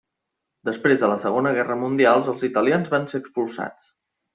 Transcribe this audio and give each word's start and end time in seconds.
Després 0.69 0.97
de 1.03 1.11
la 1.11 1.19
Segona 1.27 1.53
Guerra 1.59 1.77
Mundial 1.85 2.25
els 2.35 2.49
italians 2.51 2.95
van 2.97 3.11
ser 3.15 3.25
expulsats. 3.27 3.93